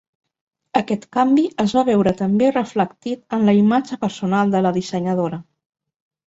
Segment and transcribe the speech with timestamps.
[0.79, 5.41] Aquest canvi es va veure també reflectit en la imatge personal de la dissenyadora.